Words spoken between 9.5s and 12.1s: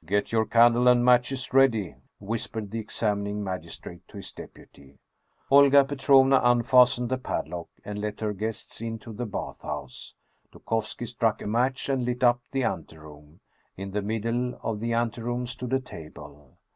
house. Dukovski struck a match and